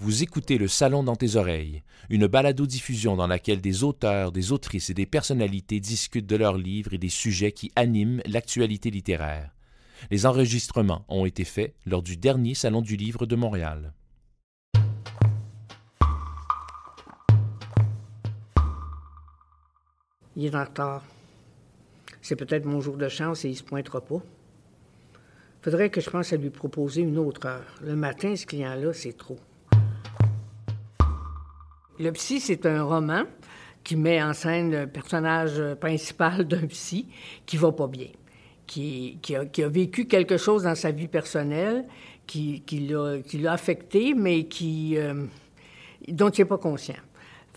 Vous 0.00 0.22
écoutez 0.22 0.58
Le 0.58 0.68
Salon 0.68 1.02
dans 1.02 1.16
tes 1.16 1.34
oreilles, 1.34 1.82
une 2.08 2.28
balado-diffusion 2.28 3.16
dans 3.16 3.26
laquelle 3.26 3.60
des 3.60 3.82
auteurs, 3.82 4.30
des 4.30 4.52
autrices 4.52 4.90
et 4.90 4.94
des 4.94 5.06
personnalités 5.06 5.80
discutent 5.80 6.28
de 6.28 6.36
leurs 6.36 6.56
livres 6.56 6.94
et 6.94 6.98
des 6.98 7.08
sujets 7.08 7.50
qui 7.50 7.72
animent 7.74 8.22
l'actualité 8.24 8.92
littéraire. 8.92 9.50
Les 10.12 10.24
enregistrements 10.24 11.04
ont 11.08 11.26
été 11.26 11.42
faits 11.42 11.74
lors 11.84 12.02
du 12.02 12.16
dernier 12.16 12.54
Salon 12.54 12.80
du 12.80 12.94
Livre 12.94 13.26
de 13.26 13.34
Montréal. 13.34 13.92
Il 20.36 20.44
est 20.44 20.54
en 20.54 20.62
retard. 20.62 21.02
C'est 22.22 22.36
peut-être 22.36 22.66
mon 22.66 22.80
jour 22.80 22.96
de 22.96 23.08
chance 23.08 23.44
et 23.44 23.48
il 23.48 23.56
se 23.56 23.64
pointera 23.64 24.00
pas. 24.00 24.22
Faudrait 25.60 25.90
que 25.90 26.00
je 26.00 26.08
pense 26.08 26.32
à 26.32 26.36
lui 26.36 26.50
proposer 26.50 27.02
une 27.02 27.18
autre 27.18 27.48
heure. 27.48 27.74
Le 27.82 27.96
matin, 27.96 28.36
ce 28.36 28.46
client-là, 28.46 28.92
c'est 28.92 29.16
trop. 29.16 29.38
Le 32.00 32.12
psy, 32.12 32.38
c'est 32.38 32.64
un 32.64 32.84
roman 32.84 33.24
qui 33.82 33.96
met 33.96 34.22
en 34.22 34.32
scène 34.32 34.70
le 34.70 34.86
personnage 34.86 35.60
principal 35.80 36.46
d'un 36.46 36.66
psy 36.66 37.06
qui 37.44 37.56
va 37.56 37.72
pas 37.72 37.88
bien, 37.88 38.08
qui, 38.66 39.18
a, 39.34 39.68
vécu 39.68 40.06
quelque 40.06 40.36
chose 40.36 40.62
dans 40.62 40.76
sa 40.76 40.92
vie 40.92 41.08
personnelle 41.08 41.86
qui, 42.26 42.62
l'a 42.88 43.52
affecté, 43.52 44.14
mais 44.14 44.46
euh, 44.62 45.24
dont 46.06 46.28
il 46.30 46.40
n'est 46.40 46.44
pas 46.44 46.58
conscient. 46.58 46.94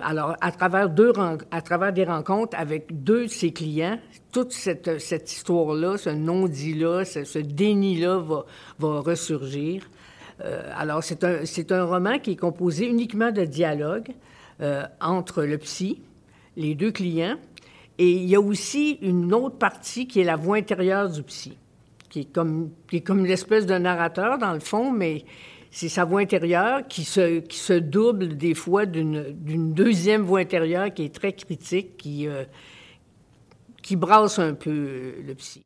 Alors, 0.00 0.36
à 0.40 0.52
travers, 0.52 0.88
deux, 0.88 1.12
à 1.50 1.60
travers 1.60 1.92
des 1.92 2.04
rencontres 2.04 2.56
avec 2.56 3.02
deux 3.02 3.24
de 3.24 3.30
ses 3.30 3.52
clients, 3.52 3.98
toute 4.30 4.52
cette, 4.52 5.00
cette 5.00 5.32
histoire-là, 5.32 5.96
ce 5.96 6.10
non-dit-là, 6.10 7.04
ce, 7.04 7.38
déni-là 7.38 8.18
va, 8.18 8.44
va 8.78 9.00
ressurgir. 9.00 9.88
Euh, 10.44 10.70
alors, 10.76 11.02
c'est 11.02 11.24
un, 11.24 11.42
un 11.70 11.84
roman 11.84 12.18
qui 12.18 12.32
est 12.32 12.36
composé 12.36 12.86
uniquement 12.86 13.32
de 13.32 13.44
dialogues 13.44 14.12
euh, 14.60 14.84
entre 15.00 15.42
le 15.44 15.58
psy, 15.58 16.00
les 16.56 16.74
deux 16.74 16.92
clients, 16.92 17.36
et 17.98 18.10
il 18.10 18.24
y 18.24 18.36
a 18.36 18.40
aussi 18.40 18.98
une 19.02 19.34
autre 19.34 19.58
partie 19.58 20.06
qui 20.06 20.20
est 20.20 20.24
la 20.24 20.36
voix 20.36 20.56
intérieure 20.56 21.10
du 21.10 21.22
psy, 21.24 21.56
qui 22.08 22.20
est 22.20 22.32
comme, 22.32 22.70
qui 22.88 22.96
est 22.96 23.00
comme 23.00 23.24
de 23.26 23.78
narrateur 23.78 24.38
dans 24.38 24.52
le 24.52 24.60
fond, 24.60 24.92
mais 24.92 25.24
c'est 25.70 25.88
sa 25.88 26.04
voix 26.04 26.20
intérieure 26.20 26.86
qui 26.88 27.04
se, 27.04 27.40
qui 27.40 27.58
se 27.58 27.72
double 27.72 28.36
des 28.36 28.54
fois 28.54 28.86
d'une, 28.86 29.32
d'une 29.32 29.74
deuxième 29.74 30.22
voix 30.22 30.40
intérieure 30.40 30.92
qui 30.94 31.04
est 31.04 31.14
très 31.14 31.32
critique, 31.32 31.96
qui, 31.96 32.26
euh, 32.26 32.44
qui 33.82 33.96
brasse 33.96 34.38
un 34.38 34.54
peu 34.54 35.14
le 35.26 35.34
psy. 35.34 35.62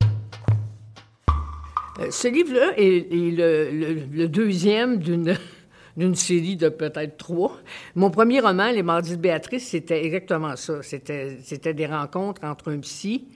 Euh, 1.98 2.11
ce 2.11 2.29
livre-là 2.29 2.73
est, 2.77 3.11
le, 3.11 4.27
deuxième 4.27 4.98
d'une, 5.97 6.15
série 6.15 6.57
de 6.57 6.69
peut-être 6.69 7.17
trois. 7.17 7.59
Mon 7.95 8.11
premier 8.11 8.41
roman, 8.41 8.71
Les 8.71 8.83
Mardis 8.83 9.17
de 9.17 9.23
Béatrice, 9.23 9.69
c'était 9.69 10.05
exactement 10.05 10.57
ça. 10.57 10.83
C'était, 10.83 11.75
des 11.75 11.87
rencontres 11.87 12.45
entre 12.45 12.73
un 12.73 12.79
psy 12.81 13.27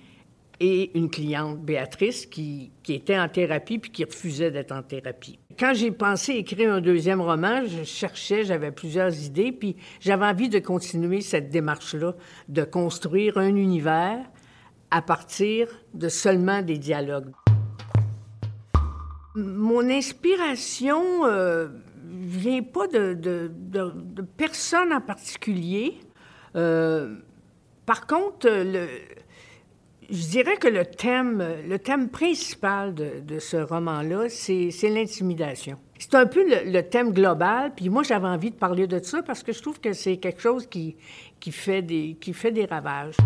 et 0.59 0.97
une 0.99 1.11
cliente, 1.11 1.61
Béatrice, 1.61 2.25
qui 2.25 2.73
était 2.89 3.19
en 3.19 3.29
thérapie 3.29 3.79
puis 3.79 3.91
qui 3.91 4.05
refusait 4.05 4.51
d'être 4.51 4.73
en 4.73 4.83
thérapie. 4.83 5.39
Quand 5.59 5.75
j'ai 5.75 5.91
pensé 5.91 6.33
écrire 6.33 6.73
un 6.73 6.81
deuxième 6.81 7.21
roman, 7.21 7.63
je 7.67 7.85
cherchais, 7.85 8.45
j'avais 8.45 8.73
plusieurs 8.73 9.15
idées, 9.25 9.53
puis 9.53 9.77
j'avais 10.01 10.25
envie 10.25 10.49
de 10.49 10.59
continuer 10.59 11.21
cette 11.21 11.51
démarche-là, 11.51 12.15
de 12.49 12.65
construire 12.65 13.37
un 13.37 13.55
univers 13.55 14.19
à 14.91 15.03
partir 15.03 15.69
de 15.93 16.09
seulement 16.09 16.63
des 16.63 16.79
dialogues. 16.79 17.33
Mon 19.37 19.91
inspiration 19.91 21.27
euh, 21.27 21.69
vient 22.07 22.63
pas 22.63 22.87
de, 22.87 23.51
personne 24.39 24.95
en 24.95 25.03
particulier. 25.03 25.99
Euh, 26.57 27.17
par 27.85 28.07
contre, 28.07 28.49
je 30.09 30.29
dirais 30.29 30.57
que 30.57 30.69
le 30.69 30.87
thème, 30.87 32.09
principal 32.09 32.95
de, 32.95 33.39
ce 33.39 33.59
roman-là, 33.59 34.31
c'est 34.31 34.89
l'intimidation. 34.89 35.77
C'est 35.99 36.15
un 36.15 36.27
peu 36.27 36.43
le, 36.49 36.81
thème 36.81 37.13
global, 37.13 37.73
puis 37.77 37.91
moi 37.91 38.03
j'avais 38.03 38.29
envie 38.29 38.51
de 38.51 38.57
parler 38.57 38.87
de 38.87 39.03
ça 39.03 39.23
parce 39.23 39.43
que 39.43 39.53
je 39.53 39.61
trouve 39.61 39.81
que 39.81 39.93
c'est 39.93 40.17
quelque 40.17 40.41
chose 40.41 40.67
qui 40.67 40.97
fait 41.53 41.83
des 41.83 42.67
ravages. 42.71 43.17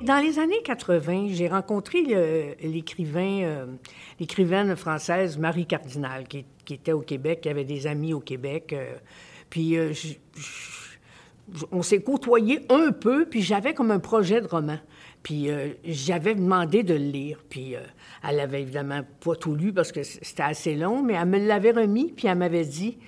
Dans 0.00 0.22
les 0.22 0.38
années 0.38 0.62
80, 0.62 1.30
j'ai 1.30 1.48
rencontré 1.48 2.02
l'écrivain, 2.62 3.40
euh, 3.42 3.66
l'écrivaine 4.20 4.76
française 4.76 5.36
Marie 5.38 5.66
Cardinal, 5.66 6.28
qui, 6.28 6.44
était 6.70 6.92
au 6.92 7.00
Québec, 7.00 7.40
qui 7.40 7.48
avait 7.48 7.64
des 7.64 7.88
amis 7.88 8.14
au 8.14 8.20
Québec. 8.20 8.72
Euh, 8.72 8.94
puis 9.50 9.76
euh, 9.76 9.92
on 11.72 11.82
s'est 11.82 12.00
côtoyé 12.00 12.60
un 12.68 12.92
peu, 12.92 13.26
puis 13.26 13.42
j'avais 13.42 13.74
comme 13.74 13.90
un 13.90 13.98
projet 13.98 14.40
de 14.40 14.46
roman. 14.46 14.78
Puis 15.24 15.48
j'avais 15.84 16.36
demandé 16.36 16.84
de 16.84 16.94
le 16.94 17.00
lire. 17.00 17.42
Puis 17.48 17.74
elle 18.22 18.38
avait 18.38 18.62
évidemment 18.62 19.00
pas 19.18 19.34
tout 19.34 19.56
lu 19.56 19.72
parce 19.72 19.90
que 19.90 20.04
c'était 20.04 20.44
assez 20.44 20.76
long, 20.76 21.02
mais 21.02 21.14
elle 21.14 21.26
me 21.26 21.44
l'avait 21.44 21.72
remis, 21.72 22.12
puis 22.12 22.28
elle 22.28 22.38
m'avait 22.38 22.64
dit 22.64 22.98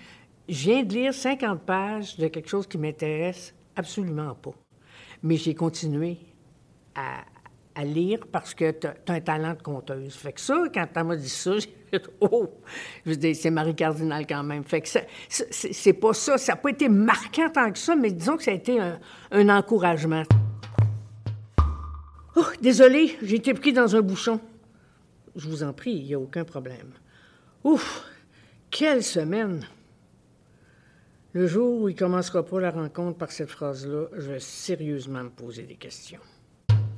Je 0.48 0.70
viens 0.70 0.82
de 0.82 0.92
lire 0.92 1.14
50 1.14 1.60
pages 1.60 2.16
de 2.16 2.26
quelque 2.26 2.48
chose 2.48 2.66
qui 2.66 2.78
m'intéresse 2.78 3.54
absolument 3.76 4.34
pas. 4.34 4.54
Mais 5.22 5.36
j'ai 5.36 5.54
continué 5.54 6.18
à, 6.94 7.24
lire 7.84 8.26
parce 8.30 8.52
que 8.52 8.72
tu 8.72 8.86
as, 8.86 8.94
un 9.08 9.20
talent 9.20 9.54
de 9.54 9.62
conteuse. 9.62 10.14
Fait 10.14 10.32
que 10.32 10.40
ça, 10.40 10.64
quand 10.74 10.86
elle 10.94 11.04
m'a 11.04 11.16
dit 11.16 11.28
ça, 11.30 11.58
j'ai 11.92 11.98
dit 11.98 12.04
«Oh! 12.20 12.50
Je 13.06 13.14
dis, 13.14 13.34
c'est 13.34 13.50
Marie 13.50 13.74
Cardinal 13.74 14.26
quand 14.26 14.42
même. 14.42 14.64
Fait 14.64 14.82
que 14.82 14.88
c'est 15.28 15.92
pas 15.94 16.12
ça. 16.12 16.36
Ça 16.36 16.52
n'a 16.52 16.56
pas 16.56 16.70
été 16.70 16.90
marquant 16.90 17.48
tant 17.48 17.72
que 17.72 17.78
ça, 17.78 17.96
mais 17.96 18.10
disons 18.10 18.36
que 18.36 18.42
ça 18.42 18.50
a 18.50 18.54
été 18.54 18.78
un, 18.78 19.48
encouragement. 19.48 20.24
Oh, 22.36 22.44
désolé, 22.60 23.16
j'ai 23.22 23.36
été 23.36 23.54
pris 23.54 23.72
dans 23.72 23.96
un 23.96 24.02
bouchon. 24.02 24.40
Je 25.36 25.48
vous 25.48 25.62
en 25.62 25.72
prie, 25.72 25.92
il 25.92 26.06
n'y 26.06 26.14
a 26.14 26.18
aucun 26.18 26.44
problème. 26.44 26.92
Ouf! 27.64 28.04
Quelle 28.70 29.02
semaine! 29.02 29.66
Le 31.32 31.46
jour 31.46 31.82
où 31.82 31.88
il 31.88 31.94
commencera 31.94 32.44
pas 32.44 32.60
la 32.60 32.72
rencontre 32.72 33.16
par 33.16 33.30
cette 33.30 33.50
phrase-là, 33.50 34.06
je 34.16 34.32
vais 34.32 34.40
sérieusement 34.40 35.22
me 35.22 35.30
poser 35.30 35.62
des 35.62 35.76
questions. 35.76 36.20